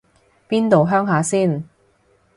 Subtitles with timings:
[0.49, 1.63] 邊度鄉下先